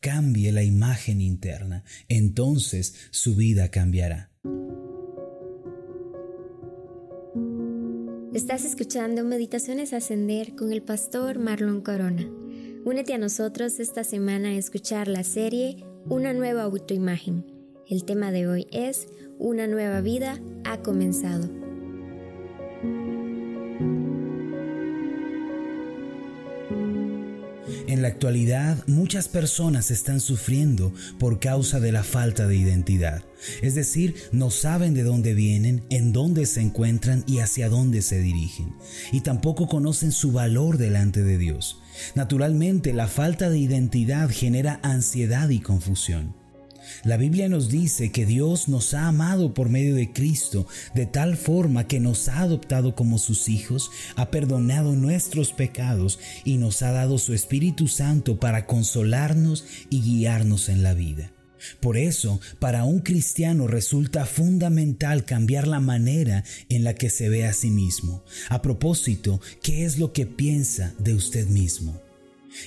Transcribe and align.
cambie 0.00 0.50
la 0.52 0.62
imagen 0.62 1.20
interna, 1.20 1.84
entonces 2.08 2.94
su 3.10 3.36
vida 3.36 3.70
cambiará. 3.70 4.30
Estás 8.32 8.64
escuchando 8.64 9.24
Meditaciones 9.24 9.92
Ascender 9.92 10.54
con 10.54 10.72
el 10.72 10.82
pastor 10.82 11.38
Marlon 11.38 11.82
Corona. 11.82 12.26
Únete 12.84 13.12
a 13.12 13.18
nosotros 13.18 13.78
esta 13.80 14.04
semana 14.04 14.50
a 14.50 14.54
escuchar 14.54 15.08
la 15.08 15.24
serie 15.24 15.84
Una 16.06 16.32
nueva 16.32 16.62
autoimagen. 16.62 17.44
El 17.88 18.04
tema 18.04 18.32
de 18.32 18.46
hoy 18.46 18.66
es 18.70 19.08
Una 19.38 19.66
nueva 19.66 20.00
vida 20.00 20.40
ha 20.64 20.80
comenzado. 20.80 21.50
En 28.00 28.04
la 28.04 28.08
actualidad, 28.08 28.82
muchas 28.86 29.28
personas 29.28 29.90
están 29.90 30.20
sufriendo 30.20 30.90
por 31.18 31.38
causa 31.38 31.80
de 31.80 31.92
la 31.92 32.02
falta 32.02 32.46
de 32.46 32.56
identidad. 32.56 33.22
Es 33.60 33.74
decir, 33.74 34.14
no 34.32 34.50
saben 34.50 34.94
de 34.94 35.02
dónde 35.02 35.34
vienen, 35.34 35.84
en 35.90 36.14
dónde 36.14 36.46
se 36.46 36.62
encuentran 36.62 37.24
y 37.26 37.40
hacia 37.40 37.68
dónde 37.68 38.00
se 38.00 38.18
dirigen. 38.18 38.72
Y 39.12 39.20
tampoco 39.20 39.68
conocen 39.68 40.12
su 40.12 40.32
valor 40.32 40.78
delante 40.78 41.22
de 41.22 41.36
Dios. 41.36 41.82
Naturalmente, 42.14 42.94
la 42.94 43.06
falta 43.06 43.50
de 43.50 43.58
identidad 43.58 44.30
genera 44.30 44.80
ansiedad 44.82 45.50
y 45.50 45.60
confusión. 45.60 46.39
La 47.04 47.16
Biblia 47.16 47.48
nos 47.48 47.68
dice 47.68 48.12
que 48.12 48.26
Dios 48.26 48.68
nos 48.68 48.94
ha 48.94 49.06
amado 49.06 49.54
por 49.54 49.68
medio 49.68 49.94
de 49.94 50.12
Cristo 50.12 50.66
de 50.94 51.06
tal 51.06 51.36
forma 51.36 51.86
que 51.86 52.00
nos 52.00 52.28
ha 52.28 52.40
adoptado 52.40 52.94
como 52.94 53.18
sus 53.18 53.48
hijos, 53.48 53.90
ha 54.16 54.30
perdonado 54.30 54.94
nuestros 54.96 55.52
pecados 55.52 56.18
y 56.44 56.56
nos 56.56 56.82
ha 56.82 56.92
dado 56.92 57.18
su 57.18 57.34
Espíritu 57.34 57.88
Santo 57.88 58.38
para 58.38 58.66
consolarnos 58.66 59.64
y 59.90 60.02
guiarnos 60.02 60.68
en 60.68 60.82
la 60.82 60.94
vida. 60.94 61.32
Por 61.80 61.96
eso, 61.96 62.40
para 62.58 62.84
un 62.84 63.00
cristiano 63.00 63.66
resulta 63.66 64.26
fundamental 64.26 65.24
cambiar 65.24 65.66
la 65.68 65.80
manera 65.80 66.44
en 66.68 66.84
la 66.84 66.94
que 66.94 67.10
se 67.10 67.28
ve 67.28 67.46
a 67.46 67.52
sí 67.52 67.70
mismo. 67.70 68.24
A 68.48 68.62
propósito, 68.62 69.40
¿qué 69.62 69.84
es 69.84 69.98
lo 69.98 70.12
que 70.12 70.26
piensa 70.26 70.94
de 70.98 71.14
usted 71.14 71.46
mismo? 71.46 72.00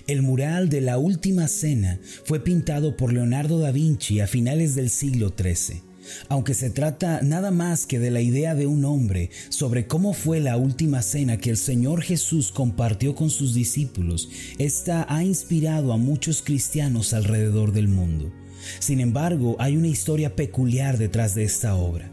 El 0.08 0.22
mural 0.22 0.70
de 0.70 0.82
la 0.82 0.98
Última 0.98 1.48
Cena 1.48 2.00
fue 2.26 2.40
pintado 2.40 2.98
por 2.98 3.14
Leonardo 3.14 3.60
da 3.60 3.72
Vinci 3.72 4.20
a 4.20 4.28
finales 4.28 4.76
del 4.76 4.90
siglo 4.90 5.34
XIII. 5.38 5.82
Aunque 6.30 6.54
se 6.54 6.70
trata 6.70 7.22
nada 7.22 7.52
más 7.52 7.86
que 7.86 8.00
de 8.00 8.12
la 8.12 8.22
idea 8.22 8.56
de 8.56 8.68
un 8.68 8.86
hombre 8.86 9.30
sobre 9.50 9.88
cómo 9.88 10.14
fue 10.14 10.40
la 10.40 10.58
última 10.58 11.02
cena 11.02 11.38
que 11.38 11.50
el 11.50 11.58
Señor 11.58 12.02
Jesús 12.02 12.52
compartió 12.52 13.16
con 13.16 13.30
sus 13.30 13.54
discípulos, 13.54 14.30
esta 14.58 15.06
ha 15.14 15.24
inspirado 15.24 15.94
a 15.94 15.98
muchos 15.98 16.42
cristianos 16.42 17.14
alrededor 17.14 17.72
del 17.72 17.88
mundo. 17.88 18.32
Sin 18.80 19.00
embargo, 19.00 19.56
hay 19.60 19.78
una 19.78 19.88
historia 19.88 20.36
peculiar 20.36 20.98
detrás 20.98 21.36
de 21.36 21.44
esta 21.44 21.76
obra. 21.76 22.13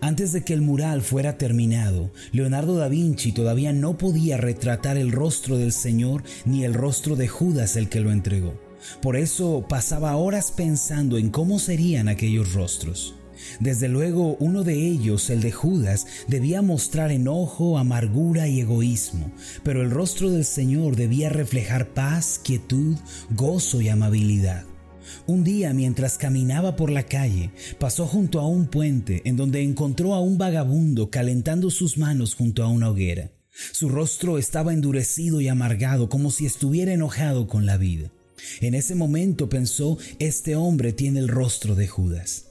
Antes 0.00 0.32
de 0.32 0.44
que 0.44 0.54
el 0.54 0.62
mural 0.62 1.02
fuera 1.02 1.38
terminado, 1.38 2.12
Leonardo 2.32 2.76
da 2.76 2.88
Vinci 2.88 3.32
todavía 3.32 3.72
no 3.72 3.98
podía 3.98 4.36
retratar 4.36 4.96
el 4.96 5.12
rostro 5.12 5.56
del 5.56 5.72
Señor 5.72 6.22
ni 6.44 6.64
el 6.64 6.74
rostro 6.74 7.16
de 7.16 7.28
Judas 7.28 7.76
el 7.76 7.88
que 7.88 8.00
lo 8.00 8.10
entregó. 8.10 8.54
Por 9.00 9.16
eso 9.16 9.66
pasaba 9.68 10.16
horas 10.16 10.52
pensando 10.52 11.18
en 11.18 11.30
cómo 11.30 11.58
serían 11.58 12.08
aquellos 12.08 12.52
rostros. 12.52 13.14
Desde 13.60 13.88
luego 13.88 14.36
uno 14.40 14.62
de 14.64 14.74
ellos, 14.74 15.30
el 15.30 15.40
de 15.40 15.52
Judas, 15.52 16.06
debía 16.28 16.62
mostrar 16.62 17.10
enojo, 17.10 17.78
amargura 17.78 18.48
y 18.48 18.60
egoísmo, 18.60 19.30
pero 19.62 19.82
el 19.82 19.90
rostro 19.90 20.30
del 20.30 20.44
Señor 20.44 20.96
debía 20.96 21.28
reflejar 21.28 21.88
paz, 21.88 22.40
quietud, 22.42 22.96
gozo 23.30 23.80
y 23.80 23.88
amabilidad. 23.88 24.64
Un 25.26 25.44
día 25.44 25.72
mientras 25.74 26.18
caminaba 26.18 26.76
por 26.76 26.90
la 26.90 27.04
calle, 27.04 27.50
pasó 27.78 28.06
junto 28.06 28.40
a 28.40 28.46
un 28.46 28.66
puente 28.66 29.22
en 29.24 29.36
donde 29.36 29.62
encontró 29.62 30.14
a 30.14 30.20
un 30.20 30.38
vagabundo 30.38 31.10
calentando 31.10 31.70
sus 31.70 31.98
manos 31.98 32.34
junto 32.34 32.62
a 32.62 32.68
una 32.68 32.90
hoguera. 32.90 33.30
Su 33.72 33.88
rostro 33.88 34.38
estaba 34.38 34.72
endurecido 34.72 35.40
y 35.40 35.48
amargado 35.48 36.08
como 36.08 36.30
si 36.30 36.46
estuviera 36.46 36.92
enojado 36.92 37.46
con 37.46 37.66
la 37.66 37.76
vida. 37.76 38.10
En 38.60 38.74
ese 38.74 38.94
momento 38.94 39.48
pensó, 39.48 39.96
este 40.18 40.56
hombre 40.56 40.92
tiene 40.92 41.20
el 41.20 41.28
rostro 41.28 41.74
de 41.74 41.86
Judas. 41.86 42.50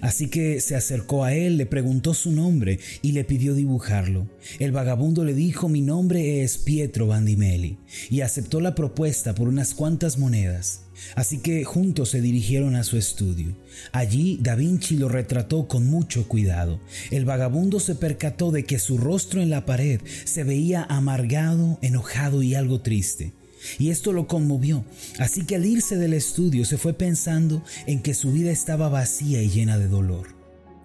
Así 0.00 0.28
que 0.28 0.60
se 0.60 0.76
acercó 0.76 1.24
a 1.24 1.34
él, 1.34 1.56
le 1.56 1.66
preguntó 1.66 2.14
su 2.14 2.32
nombre 2.32 2.78
y 3.02 3.12
le 3.12 3.24
pidió 3.24 3.54
dibujarlo. 3.54 4.28
El 4.58 4.72
vagabundo 4.72 5.24
le 5.24 5.34
dijo 5.34 5.68
mi 5.68 5.82
nombre 5.82 6.42
es 6.42 6.58
Pietro 6.58 7.06
Bandimeli 7.06 7.78
y 8.10 8.22
aceptó 8.22 8.60
la 8.60 8.74
propuesta 8.74 9.34
por 9.34 9.48
unas 9.48 9.74
cuantas 9.74 10.18
monedas. 10.18 10.83
Así 11.14 11.38
que 11.38 11.64
juntos 11.64 12.10
se 12.10 12.20
dirigieron 12.20 12.76
a 12.76 12.84
su 12.84 12.96
estudio. 12.96 13.56
Allí 13.92 14.38
Da 14.40 14.54
Vinci 14.54 14.96
lo 14.96 15.08
retrató 15.08 15.68
con 15.68 15.86
mucho 15.86 16.28
cuidado. 16.28 16.80
El 17.10 17.24
vagabundo 17.24 17.80
se 17.80 17.94
percató 17.94 18.50
de 18.50 18.64
que 18.64 18.78
su 18.78 18.98
rostro 18.98 19.42
en 19.42 19.50
la 19.50 19.66
pared 19.66 20.00
se 20.24 20.44
veía 20.44 20.84
amargado, 20.84 21.78
enojado 21.82 22.42
y 22.42 22.54
algo 22.54 22.80
triste 22.80 23.32
y 23.78 23.90
esto 23.90 24.12
lo 24.12 24.26
conmovió. 24.26 24.84
Así 25.18 25.44
que 25.44 25.56
al 25.56 25.66
irse 25.66 25.96
del 25.96 26.14
estudio 26.14 26.64
se 26.64 26.78
fue 26.78 26.94
pensando 26.94 27.62
en 27.86 28.02
que 28.02 28.14
su 28.14 28.32
vida 28.32 28.50
estaba 28.50 28.88
vacía 28.88 29.42
y 29.42 29.50
llena 29.50 29.78
de 29.78 29.88
dolor. 29.88 30.34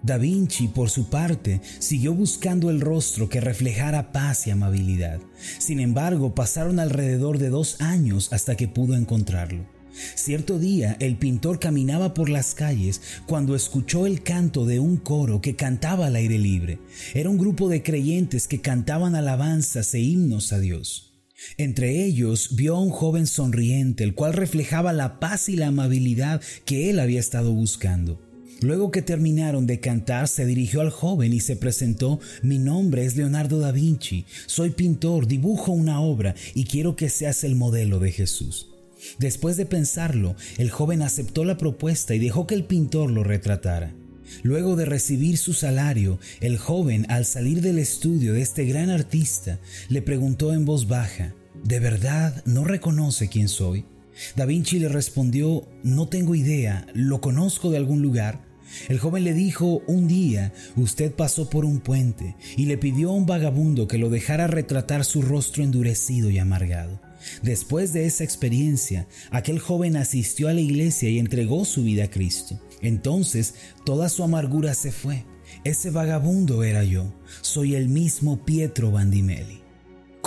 Da 0.02 0.16
Vinci, 0.16 0.68
por 0.68 0.88
su 0.88 1.10
parte, 1.10 1.60
siguió 1.78 2.14
buscando 2.14 2.70
el 2.70 2.80
rostro 2.80 3.28
que 3.28 3.40
reflejara 3.40 4.12
paz 4.12 4.46
y 4.46 4.50
amabilidad. 4.50 5.20
Sin 5.58 5.78
embargo, 5.78 6.34
pasaron 6.34 6.80
alrededor 6.80 7.38
de 7.38 7.50
dos 7.50 7.80
años 7.80 8.32
hasta 8.32 8.56
que 8.56 8.66
pudo 8.66 8.94
encontrarlo. 8.94 9.66
Cierto 10.14 10.58
día 10.58 10.96
el 11.00 11.16
pintor 11.16 11.58
caminaba 11.58 12.14
por 12.14 12.28
las 12.28 12.54
calles 12.54 13.00
cuando 13.26 13.54
escuchó 13.54 14.06
el 14.06 14.22
canto 14.22 14.66
de 14.66 14.80
un 14.80 14.96
coro 14.96 15.40
que 15.40 15.56
cantaba 15.56 16.06
al 16.06 16.16
aire 16.16 16.38
libre. 16.38 16.78
Era 17.14 17.30
un 17.30 17.38
grupo 17.38 17.68
de 17.68 17.82
creyentes 17.82 18.48
que 18.48 18.60
cantaban 18.60 19.14
alabanzas 19.14 19.94
e 19.94 20.00
himnos 20.00 20.52
a 20.52 20.58
Dios. 20.58 21.10
Entre 21.56 22.04
ellos 22.04 22.54
vio 22.56 22.76
a 22.76 22.80
un 22.80 22.90
joven 22.90 23.26
sonriente, 23.26 24.04
el 24.04 24.14
cual 24.14 24.34
reflejaba 24.34 24.92
la 24.92 25.20
paz 25.20 25.48
y 25.48 25.56
la 25.56 25.68
amabilidad 25.68 26.42
que 26.64 26.90
él 26.90 27.00
había 27.00 27.20
estado 27.20 27.52
buscando. 27.52 28.20
Luego 28.60 28.90
que 28.90 29.00
terminaron 29.00 29.66
de 29.66 29.80
cantar, 29.80 30.28
se 30.28 30.44
dirigió 30.44 30.82
al 30.82 30.90
joven 30.90 31.32
y 31.32 31.40
se 31.40 31.56
presentó, 31.56 32.20
mi 32.42 32.58
nombre 32.58 33.06
es 33.06 33.16
Leonardo 33.16 33.58
da 33.58 33.72
Vinci, 33.72 34.26
soy 34.46 34.70
pintor, 34.70 35.26
dibujo 35.26 35.72
una 35.72 36.00
obra 36.02 36.34
y 36.54 36.64
quiero 36.64 36.94
que 36.94 37.08
seas 37.08 37.42
el 37.42 37.56
modelo 37.56 38.00
de 38.00 38.12
Jesús. 38.12 38.68
Después 39.18 39.56
de 39.56 39.66
pensarlo, 39.66 40.36
el 40.58 40.70
joven 40.70 41.02
aceptó 41.02 41.44
la 41.44 41.56
propuesta 41.56 42.14
y 42.14 42.18
dejó 42.18 42.46
que 42.46 42.54
el 42.54 42.64
pintor 42.64 43.10
lo 43.10 43.24
retratara. 43.24 43.94
Luego 44.42 44.76
de 44.76 44.84
recibir 44.84 45.38
su 45.38 45.52
salario, 45.52 46.18
el 46.40 46.58
joven, 46.58 47.06
al 47.08 47.24
salir 47.24 47.60
del 47.60 47.78
estudio 47.78 48.32
de 48.32 48.42
este 48.42 48.64
gran 48.64 48.90
artista, 48.90 49.58
le 49.88 50.02
preguntó 50.02 50.52
en 50.52 50.64
voz 50.64 50.86
baja, 50.86 51.34
¿De 51.64 51.78
verdad 51.78 52.42
no 52.46 52.64
reconoce 52.64 53.28
quién 53.28 53.48
soy? 53.48 53.84
Da 54.36 54.46
Vinci 54.46 54.78
le 54.78 54.88
respondió, 54.88 55.68
no 55.82 56.08
tengo 56.08 56.34
idea, 56.34 56.86
¿lo 56.94 57.20
conozco 57.20 57.70
de 57.70 57.76
algún 57.76 58.02
lugar? 58.02 58.42
El 58.88 58.98
joven 58.98 59.24
le 59.24 59.34
dijo, 59.34 59.82
un 59.86 60.06
día 60.06 60.52
usted 60.76 61.12
pasó 61.12 61.50
por 61.50 61.64
un 61.64 61.80
puente 61.80 62.36
y 62.56 62.66
le 62.66 62.78
pidió 62.78 63.10
a 63.10 63.14
un 63.14 63.26
vagabundo 63.26 63.88
que 63.88 63.98
lo 63.98 64.10
dejara 64.10 64.46
retratar 64.46 65.04
su 65.04 65.22
rostro 65.22 65.64
endurecido 65.64 66.30
y 66.30 66.38
amargado. 66.38 67.00
Después 67.42 67.92
de 67.92 68.06
esa 68.06 68.24
experiencia, 68.24 69.06
aquel 69.30 69.58
joven 69.58 69.96
asistió 69.96 70.48
a 70.48 70.54
la 70.54 70.60
iglesia 70.60 71.08
y 71.08 71.18
entregó 71.18 71.64
su 71.64 71.82
vida 71.82 72.04
a 72.04 72.10
Cristo. 72.10 72.60
Entonces 72.80 73.54
toda 73.84 74.08
su 74.08 74.22
amargura 74.22 74.74
se 74.74 74.92
fue. 74.92 75.24
Ese 75.64 75.90
vagabundo 75.90 76.62
era 76.62 76.84
yo. 76.84 77.12
Soy 77.42 77.74
el 77.74 77.88
mismo 77.88 78.44
Pietro 78.44 78.90
Bandimeli. 78.90 79.69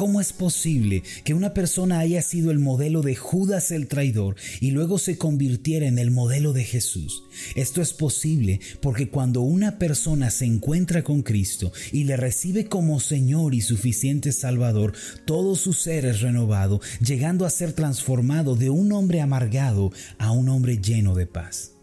¿Cómo 0.04 0.20
es 0.20 0.34
posible 0.34 1.02
que 1.24 1.34
una 1.34 1.54
persona 1.54 2.00
haya 2.00 2.22
sido 2.22 2.52
el 2.52 2.60
modelo 2.60 3.02
de 3.02 3.16
Judas 3.16 3.72
el 3.72 3.88
traidor 3.88 4.36
y 4.60 4.72
luego 4.72 5.00
se 5.00 5.18
convirtiera 5.18 5.88
en 5.88 5.98
el 5.98 6.12
modelo 6.12 6.52
de 6.52 6.66
Jesús? 6.66 7.24
Esto 7.56 7.82
es 7.82 7.94
posible 7.94 8.60
porque 8.82 9.08
cuando 9.08 9.40
una 9.40 9.80
persona 9.80 10.30
se 10.30 10.44
encuentra 10.44 11.06
con 11.06 11.22
Cristo 11.22 11.72
y 11.94 12.04
le 12.04 12.18
recibe 12.18 12.66
como 12.66 13.00
Señor 13.00 13.56
y 13.56 13.62
suficiente 13.62 14.34
Salvador, 14.34 14.92
todo 15.24 15.56
su 15.56 15.72
ser 15.72 16.04
es 16.04 16.20
renovado, 16.20 16.82
llegando 17.00 17.46
a 17.46 17.50
ser 17.50 17.72
transformado 17.72 18.58
de 18.58 18.70
un 18.70 18.92
hombre 18.92 19.22
amargado 19.22 19.94
a 20.18 20.32
un 20.32 20.50
hombre 20.50 20.80
lleno 20.80 21.16
de 21.16 21.28
paz. 21.28 21.76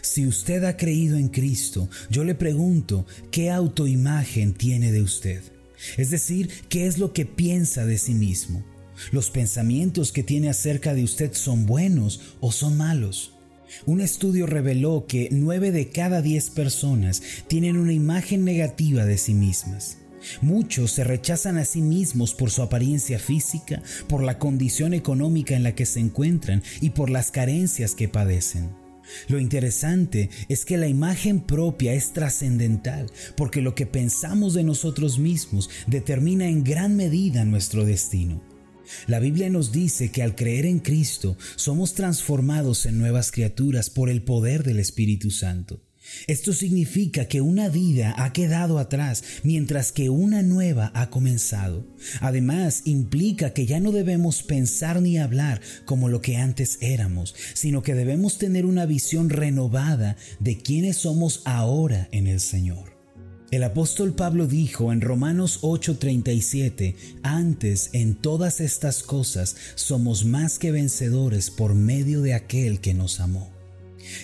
Si 0.00 0.26
usted 0.26 0.64
ha 0.64 0.78
creído 0.78 1.18
en 1.18 1.28
Cristo, 1.28 1.90
yo 2.08 2.24
le 2.24 2.34
pregunto, 2.34 3.04
¿qué 3.30 3.50
autoimagen 3.50 4.54
tiene 4.54 4.92
de 4.92 5.02
usted? 5.02 5.55
Es 5.96 6.10
decir, 6.10 6.50
¿qué 6.68 6.86
es 6.86 6.98
lo 6.98 7.12
que 7.12 7.26
piensa 7.26 7.86
de 7.86 7.98
sí 7.98 8.14
mismo? 8.14 8.64
¿Los 9.12 9.30
pensamientos 9.30 10.12
que 10.12 10.22
tiene 10.22 10.48
acerca 10.48 10.94
de 10.94 11.04
usted 11.04 11.32
son 11.34 11.66
buenos 11.66 12.20
o 12.40 12.52
son 12.52 12.76
malos? 12.76 13.34
Un 13.84 14.00
estudio 14.00 14.46
reveló 14.46 15.06
que 15.06 15.28
9 15.30 15.72
de 15.72 15.90
cada 15.90 16.22
10 16.22 16.50
personas 16.50 17.22
tienen 17.48 17.76
una 17.76 17.92
imagen 17.92 18.44
negativa 18.44 19.04
de 19.04 19.18
sí 19.18 19.34
mismas. 19.34 19.98
Muchos 20.40 20.92
se 20.92 21.04
rechazan 21.04 21.56
a 21.56 21.64
sí 21.64 21.82
mismos 21.82 22.34
por 22.34 22.50
su 22.50 22.62
apariencia 22.62 23.18
física, 23.18 23.82
por 24.08 24.22
la 24.22 24.38
condición 24.38 24.94
económica 24.94 25.54
en 25.54 25.62
la 25.62 25.74
que 25.74 25.86
se 25.86 26.00
encuentran 26.00 26.62
y 26.80 26.90
por 26.90 27.10
las 27.10 27.30
carencias 27.30 27.94
que 27.94 28.08
padecen. 28.08 28.85
Lo 29.28 29.38
interesante 29.38 30.30
es 30.48 30.64
que 30.64 30.76
la 30.76 30.88
imagen 30.88 31.40
propia 31.40 31.94
es 31.94 32.12
trascendental 32.12 33.10
porque 33.36 33.62
lo 33.62 33.74
que 33.74 33.86
pensamos 33.86 34.54
de 34.54 34.64
nosotros 34.64 35.18
mismos 35.18 35.70
determina 35.86 36.48
en 36.48 36.64
gran 36.64 36.96
medida 36.96 37.44
nuestro 37.44 37.84
destino. 37.84 38.42
La 39.06 39.18
Biblia 39.18 39.50
nos 39.50 39.72
dice 39.72 40.10
que 40.10 40.22
al 40.22 40.34
creer 40.34 40.66
en 40.66 40.78
Cristo 40.78 41.36
somos 41.56 41.94
transformados 41.94 42.86
en 42.86 42.98
nuevas 42.98 43.32
criaturas 43.32 43.90
por 43.90 44.08
el 44.08 44.22
poder 44.22 44.62
del 44.62 44.78
Espíritu 44.78 45.30
Santo. 45.30 45.85
Esto 46.26 46.52
significa 46.52 47.26
que 47.26 47.40
una 47.40 47.68
vida 47.68 48.14
ha 48.16 48.32
quedado 48.32 48.78
atrás 48.78 49.22
mientras 49.42 49.92
que 49.92 50.10
una 50.10 50.42
nueva 50.42 50.90
ha 50.94 51.10
comenzado. 51.10 51.86
Además, 52.20 52.82
implica 52.84 53.52
que 53.52 53.66
ya 53.66 53.80
no 53.80 53.92
debemos 53.92 54.42
pensar 54.42 55.00
ni 55.02 55.18
hablar 55.18 55.60
como 55.84 56.08
lo 56.08 56.20
que 56.20 56.36
antes 56.36 56.78
éramos, 56.80 57.34
sino 57.54 57.82
que 57.82 57.94
debemos 57.94 58.38
tener 58.38 58.66
una 58.66 58.86
visión 58.86 59.30
renovada 59.30 60.16
de 60.40 60.58
quiénes 60.58 60.96
somos 60.98 61.42
ahora 61.44 62.08
en 62.12 62.26
el 62.26 62.40
Señor. 62.40 62.96
El 63.52 63.62
apóstol 63.62 64.12
Pablo 64.14 64.48
dijo 64.48 64.92
en 64.92 65.00
Romanos 65.00 65.60
8:37, 65.62 66.96
antes 67.22 67.90
en 67.92 68.16
todas 68.16 68.60
estas 68.60 69.04
cosas 69.04 69.56
somos 69.76 70.24
más 70.24 70.58
que 70.58 70.72
vencedores 70.72 71.50
por 71.50 71.74
medio 71.74 72.22
de 72.22 72.34
aquel 72.34 72.80
que 72.80 72.92
nos 72.92 73.20
amó. 73.20 73.55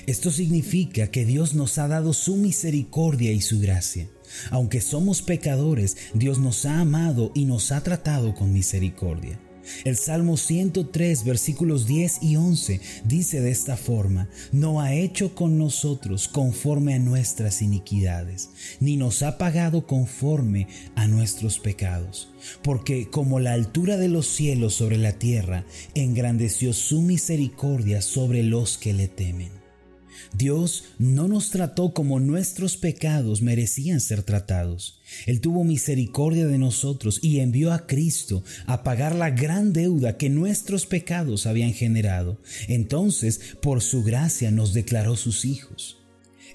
Esto 0.06 0.30
significa 0.30 1.10
que 1.10 1.24
Dios 1.24 1.54
nos 1.54 1.78
ha 1.78 1.88
dado 1.88 2.12
su 2.12 2.36
misericordia 2.36 3.32
y 3.32 3.40
su 3.40 3.60
gracia. 3.60 4.08
Aunque 4.50 4.80
somos 4.80 5.22
pecadores, 5.22 5.96
Dios 6.14 6.38
nos 6.38 6.64
ha 6.64 6.80
amado 6.80 7.32
y 7.34 7.44
nos 7.44 7.72
ha 7.72 7.82
tratado 7.82 8.34
con 8.34 8.52
misericordia. 8.52 9.38
El 9.84 9.96
Salmo 9.96 10.36
103 10.36 11.24
versículos 11.24 11.86
10 11.86 12.22
y 12.22 12.36
11 12.36 12.80
dice 13.04 13.40
de 13.40 13.50
esta 13.50 13.76
forma, 13.76 14.28
no 14.50 14.80
ha 14.80 14.94
hecho 14.94 15.34
con 15.34 15.58
nosotros 15.58 16.28
conforme 16.28 16.94
a 16.94 16.98
nuestras 16.98 17.62
iniquidades, 17.62 18.50
ni 18.80 18.96
nos 18.96 19.22
ha 19.22 19.38
pagado 19.38 19.86
conforme 19.86 20.66
a 20.94 21.06
nuestros 21.06 21.58
pecados, 21.58 22.32
porque 22.62 23.08
como 23.08 23.38
la 23.38 23.52
altura 23.52 23.96
de 23.96 24.08
los 24.08 24.26
cielos 24.26 24.74
sobre 24.74 24.98
la 24.98 25.12
tierra, 25.12 25.64
engrandeció 25.94 26.72
su 26.72 27.02
misericordia 27.02 28.02
sobre 28.02 28.42
los 28.42 28.78
que 28.78 28.92
le 28.92 29.08
temen. 29.08 29.61
Dios 30.34 30.84
no 30.98 31.28
nos 31.28 31.50
trató 31.50 31.92
como 31.92 32.18
nuestros 32.18 32.76
pecados 32.76 33.42
merecían 33.42 34.00
ser 34.00 34.22
tratados. 34.22 35.00
Él 35.26 35.40
tuvo 35.40 35.64
misericordia 35.64 36.46
de 36.46 36.58
nosotros 36.58 37.18
y 37.22 37.40
envió 37.40 37.72
a 37.72 37.86
Cristo 37.86 38.42
a 38.66 38.82
pagar 38.82 39.14
la 39.14 39.30
gran 39.30 39.72
deuda 39.72 40.16
que 40.16 40.30
nuestros 40.30 40.86
pecados 40.86 41.46
habían 41.46 41.74
generado. 41.74 42.38
Entonces, 42.68 43.40
por 43.60 43.82
su 43.82 44.02
gracia 44.02 44.50
nos 44.50 44.72
declaró 44.72 45.16
sus 45.16 45.44
hijos. 45.44 45.98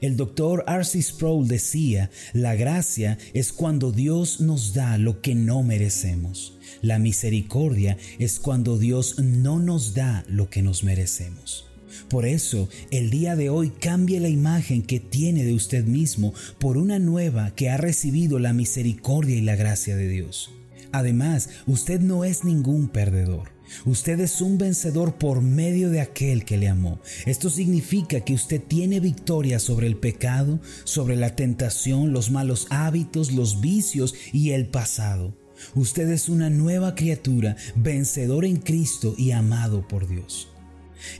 El 0.01 0.15
doctor 0.15 0.63
Arcis 0.67 1.07
Sproul 1.07 1.47
decía, 1.47 2.11
la 2.33 2.55
gracia 2.55 3.17
es 3.33 3.51
cuando 3.51 3.91
Dios 3.91 4.41
nos 4.41 4.73
da 4.73 4.97
lo 4.97 5.21
que 5.21 5.33
no 5.33 5.63
merecemos. 5.63 6.57
La 6.81 6.99
misericordia 6.99 7.97
es 8.19 8.39
cuando 8.39 8.77
Dios 8.77 9.19
no 9.19 9.59
nos 9.59 9.93
da 9.95 10.23
lo 10.27 10.49
que 10.49 10.61
nos 10.61 10.83
merecemos. 10.83 11.66
Por 12.09 12.25
eso, 12.25 12.69
el 12.91 13.09
día 13.09 13.35
de 13.35 13.49
hoy 13.49 13.69
cambie 13.69 14.19
la 14.19 14.29
imagen 14.29 14.81
que 14.81 14.99
tiene 14.99 15.43
de 15.43 15.53
usted 15.53 15.85
mismo 15.85 16.33
por 16.59 16.77
una 16.77 16.99
nueva 16.99 17.51
que 17.55 17.69
ha 17.69 17.77
recibido 17.77 18.39
la 18.39 18.53
misericordia 18.53 19.35
y 19.35 19.41
la 19.41 19.55
gracia 19.55 19.95
de 19.95 20.07
Dios. 20.07 20.51
Además, 20.91 21.49
usted 21.65 21.99
no 21.99 22.23
es 22.23 22.43
ningún 22.43 22.87
perdedor. 22.87 23.57
Usted 23.85 24.19
es 24.19 24.41
un 24.41 24.57
vencedor 24.57 25.17
por 25.17 25.41
medio 25.41 25.89
de 25.89 26.01
aquel 26.01 26.45
que 26.45 26.57
le 26.57 26.69
amó. 26.69 26.99
Esto 27.25 27.49
significa 27.49 28.21
que 28.21 28.33
usted 28.33 28.61
tiene 28.61 28.99
victoria 28.99 29.59
sobre 29.59 29.87
el 29.87 29.97
pecado, 29.97 30.59
sobre 30.83 31.15
la 31.15 31.35
tentación, 31.35 32.13
los 32.13 32.31
malos 32.31 32.67
hábitos, 32.69 33.33
los 33.33 33.59
vicios 33.61 34.15
y 34.31 34.51
el 34.51 34.67
pasado. 34.67 35.37
Usted 35.75 36.09
es 36.09 36.29
una 36.29 36.49
nueva 36.49 36.95
criatura, 36.95 37.55
vencedor 37.75 38.45
en 38.45 38.57
Cristo 38.57 39.15
y 39.17 39.31
amado 39.31 39.87
por 39.87 40.07
Dios. 40.07 40.49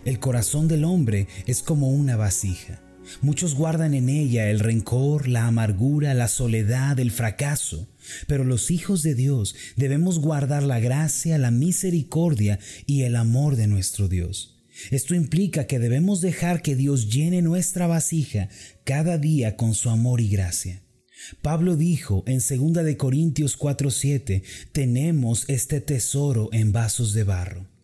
El 0.06 0.20
corazón 0.20 0.68
del 0.68 0.84
hombre 0.84 1.28
es 1.46 1.62
como 1.62 1.90
una 1.90 2.16
vasija. 2.16 2.82
Muchos 3.22 3.56
guardan 3.56 3.94
en 3.94 4.10
ella 4.10 4.50
el 4.50 4.60
rencor, 4.60 5.28
la 5.28 5.48
amargura, 5.48 6.14
la 6.14 6.28
soledad, 6.28 7.00
el 7.00 7.12
fracaso. 7.12 7.88
Pero 8.28 8.44
los 8.44 8.72
hijos 8.72 9.04
de 9.04 9.16
Dios 9.16 9.56
debemos 9.76 10.20
guardar 10.20 10.64
la 10.64 10.80
gracia, 10.80 11.38
la 11.38 11.52
misericordia 11.52 12.60
y 12.86 13.04
el 13.04 13.16
amor 13.16 13.56
de 13.56 13.68
nuestro 13.68 14.08
Dios. 14.08 14.58
Esto 14.92 15.16
implica 15.16 15.66
que 15.66 15.80
debemos 15.80 16.22
dejar 16.22 16.62
que 16.62 16.76
Dios 16.76 17.10
llene 17.10 17.42
nuestra 17.42 17.88
vasija 17.88 18.50
cada 18.84 19.18
día 19.18 19.56
con 19.56 19.74
su 19.74 19.90
amor 19.90 20.22
y 20.22 20.30
gracia. 20.30 20.84
Pablo 21.42 21.76
dijo 21.76 22.24
en 22.28 22.40
2 22.40 22.86
de 22.86 22.96
Corintios 22.96 23.58
4:7, 23.58 24.44
tenemos 24.72 25.46
este 25.48 25.82
tesoro 25.82 26.50
en 26.52 26.72
vasos 26.72 27.14
de 27.14 27.24
barro. 27.24 27.77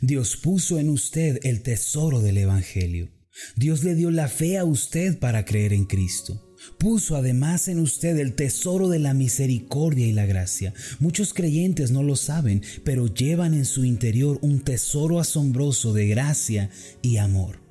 Dios 0.00 0.36
puso 0.36 0.78
en 0.78 0.88
usted 0.88 1.40
el 1.42 1.62
tesoro 1.62 2.20
del 2.20 2.38
Evangelio. 2.38 3.10
Dios 3.56 3.82
le 3.82 3.94
dio 3.94 4.10
la 4.10 4.28
fe 4.28 4.58
a 4.58 4.64
usted 4.64 5.18
para 5.18 5.44
creer 5.44 5.72
en 5.72 5.84
Cristo. 5.84 6.40
Puso 6.78 7.16
además 7.16 7.68
en 7.68 7.78
usted 7.78 8.16
el 8.18 8.34
tesoro 8.34 8.88
de 8.88 8.98
la 8.98 9.12
misericordia 9.12 10.06
y 10.06 10.12
la 10.12 10.24
gracia. 10.24 10.72
Muchos 10.98 11.34
creyentes 11.34 11.90
no 11.90 12.02
lo 12.02 12.16
saben, 12.16 12.62
pero 12.84 13.12
llevan 13.12 13.54
en 13.54 13.64
su 13.64 13.84
interior 13.84 14.38
un 14.40 14.60
tesoro 14.60 15.20
asombroso 15.20 15.92
de 15.92 16.06
gracia 16.06 16.70
y 17.02 17.16
amor. 17.18 17.63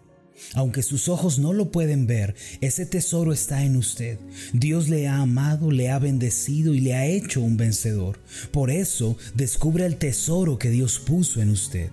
Aunque 0.53 0.83
sus 0.83 1.09
ojos 1.09 1.39
no 1.39 1.53
lo 1.53 1.71
pueden 1.71 2.07
ver, 2.07 2.35
ese 2.61 2.85
tesoro 2.85 3.33
está 3.33 3.63
en 3.63 3.75
usted. 3.75 4.19
Dios 4.53 4.89
le 4.89 5.07
ha 5.07 5.17
amado, 5.17 5.71
le 5.71 5.89
ha 5.89 5.99
bendecido 5.99 6.73
y 6.73 6.79
le 6.79 6.95
ha 6.95 7.05
hecho 7.05 7.41
un 7.41 7.57
vencedor. 7.57 8.19
Por 8.51 8.69
eso, 8.69 9.17
descubre 9.35 9.85
el 9.85 9.97
tesoro 9.97 10.57
que 10.57 10.69
Dios 10.69 10.99
puso 10.99 11.41
en 11.41 11.49
usted. 11.49 11.89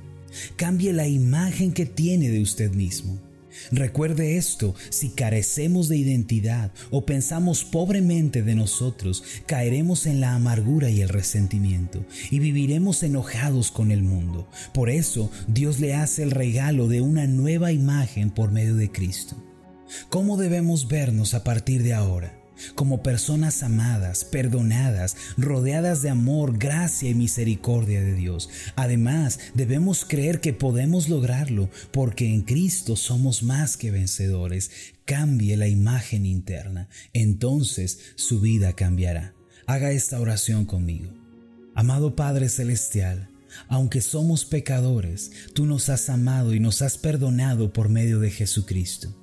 Cambie 0.56 0.92
la 0.92 1.08
imagen 1.08 1.72
que 1.72 1.86
tiene 1.86 2.28
de 2.28 2.42
usted 2.42 2.72
mismo. 2.72 3.29
Recuerde 3.72 4.36
esto, 4.36 4.74
si 4.90 5.10
carecemos 5.10 5.88
de 5.88 5.96
identidad 5.96 6.72
o 6.90 7.04
pensamos 7.06 7.64
pobremente 7.64 8.42
de 8.42 8.54
nosotros, 8.54 9.22
caeremos 9.46 10.06
en 10.06 10.20
la 10.20 10.34
amargura 10.34 10.90
y 10.90 11.00
el 11.00 11.08
resentimiento 11.08 12.04
y 12.30 12.38
viviremos 12.38 13.02
enojados 13.02 13.70
con 13.70 13.90
el 13.90 14.02
mundo. 14.02 14.48
Por 14.72 14.90
eso 14.90 15.30
Dios 15.48 15.80
le 15.80 15.94
hace 15.94 16.22
el 16.22 16.30
regalo 16.30 16.88
de 16.88 17.00
una 17.00 17.26
nueva 17.26 17.72
imagen 17.72 18.30
por 18.30 18.50
medio 18.52 18.76
de 18.76 18.90
Cristo. 18.90 19.36
¿Cómo 20.08 20.36
debemos 20.36 20.88
vernos 20.88 21.34
a 21.34 21.44
partir 21.44 21.82
de 21.82 21.94
ahora? 21.94 22.39
Como 22.74 23.02
personas 23.02 23.62
amadas, 23.62 24.24
perdonadas, 24.24 25.16
rodeadas 25.36 26.02
de 26.02 26.10
amor, 26.10 26.58
gracia 26.58 27.10
y 27.10 27.14
misericordia 27.14 28.00
de 28.00 28.14
Dios. 28.14 28.48
Además, 28.76 29.38
debemos 29.54 30.04
creer 30.04 30.40
que 30.40 30.52
podemos 30.52 31.08
lograrlo 31.08 31.70
porque 31.92 32.32
en 32.32 32.42
Cristo 32.42 32.96
somos 32.96 33.42
más 33.42 33.76
que 33.76 33.90
vencedores. 33.90 34.70
Cambie 35.04 35.56
la 35.56 35.68
imagen 35.68 36.26
interna, 36.26 36.88
entonces 37.12 37.98
su 38.14 38.40
vida 38.40 38.74
cambiará. 38.74 39.34
Haga 39.66 39.90
esta 39.90 40.20
oración 40.20 40.64
conmigo. 40.64 41.12
Amado 41.74 42.16
Padre 42.16 42.48
Celestial, 42.48 43.30
aunque 43.68 44.00
somos 44.00 44.44
pecadores, 44.44 45.30
tú 45.54 45.66
nos 45.66 45.88
has 45.88 46.08
amado 46.08 46.54
y 46.54 46.60
nos 46.60 46.82
has 46.82 46.98
perdonado 46.98 47.72
por 47.72 47.88
medio 47.88 48.20
de 48.20 48.30
Jesucristo. 48.30 49.19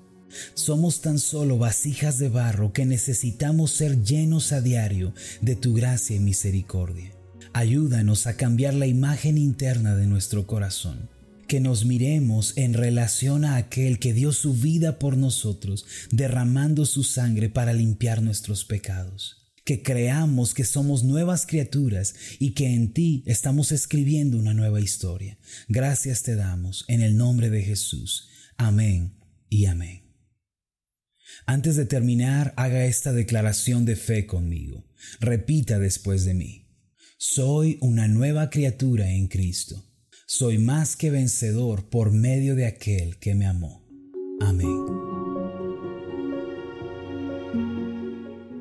Somos 0.54 1.02
tan 1.02 1.20
solo 1.20 1.58
vasijas 1.58 2.18
de 2.18 2.30
barro 2.30 2.74
que 2.74 2.86
necesitamos 2.86 3.72
ser 3.72 4.04
llenos 4.04 4.52
a 4.52 4.62
diario 4.62 5.14
de 5.42 5.56
tu 5.56 5.74
gracia 5.74 6.16
y 6.16 6.20
misericordia. 6.20 7.18
Ayúdanos 7.54 8.28
a 8.28 8.38
cambiar 8.38 8.74
la 8.74 8.88
imagen 8.88 9.38
interna 9.38 9.96
de 9.96 10.06
nuestro 10.06 10.46
corazón, 10.46 11.10
que 11.48 11.60
nos 11.60 11.86
miremos 11.86 12.54
en 12.56 12.74
relación 12.74 13.46
a 13.46 13.56
aquel 13.56 14.00
que 14.00 14.14
dio 14.14 14.32
su 14.32 14.54
vida 14.54 15.00
por 15.00 15.18
nosotros, 15.18 15.86
derramando 16.12 16.86
su 16.86 17.04
sangre 17.04 17.50
para 17.50 17.74
limpiar 17.74 18.22
nuestros 18.22 18.66
pecados. 18.66 19.38
Que 19.64 19.82
creamos 19.82 20.54
que 20.54 20.64
somos 20.64 21.04
nuevas 21.04 21.46
criaturas 21.46 22.16
y 22.40 22.52
que 22.52 22.74
en 22.74 22.94
ti 22.94 23.24
estamos 23.26 23.72
escribiendo 23.72 24.38
una 24.38 24.54
nueva 24.54 24.80
historia. 24.80 25.38
Gracias 25.68 26.24
te 26.24 26.36
damos 26.36 26.86
en 26.88 27.02
el 27.02 27.18
nombre 27.18 27.50
de 27.50 27.64
Jesús. 27.64 28.30
Amén 28.58 29.14
y 29.50 29.66
amén. 29.66 30.07
Antes 31.46 31.76
de 31.76 31.86
terminar, 31.86 32.54
haga 32.58 32.86
esta 32.86 33.14
declaración 33.14 33.86
de 33.86 33.96
fe 33.96 34.26
conmigo. 34.26 34.86
Repita 35.20 35.80
después 35.80 36.26
de 36.26 36.34
mí. 36.34 36.68
Soy 37.18 37.78
una 37.82 38.08
nueva 38.08 38.50
criatura 38.50 39.10
en 39.10 39.28
Cristo. 39.28 39.84
Soy 40.26 40.58
más 40.58 40.96
que 40.96 41.10
vencedor 41.10 41.90
por 41.90 42.12
medio 42.12 42.56
de 42.56 42.68
aquel 42.68 43.18
que 43.18 43.34
me 43.34 43.46
amó. 43.46 43.86
Amén. 44.42 45.08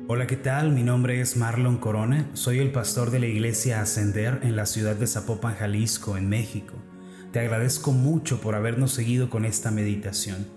Hola, 0.09 0.25
¿qué 0.25 0.37
tal? 0.37 0.71
Mi 0.71 0.83
nombre 0.83 1.19
es 1.19 1.35
Marlon 1.35 1.77
Corona, 1.77 2.31
soy 2.33 2.59
el 2.59 2.71
pastor 2.71 3.11
de 3.11 3.19
la 3.19 3.27
iglesia 3.27 3.81
Ascender 3.81 4.39
en 4.43 4.55
la 4.55 4.65
ciudad 4.65 4.95
de 4.95 5.05
Zapopan, 5.05 5.55
Jalisco, 5.55 6.15
en 6.15 6.29
México. 6.29 6.75
Te 7.33 7.39
agradezco 7.41 7.91
mucho 7.91 8.39
por 8.39 8.55
habernos 8.55 8.93
seguido 8.93 9.29
con 9.29 9.43
esta 9.43 9.69
meditación. 9.69 10.56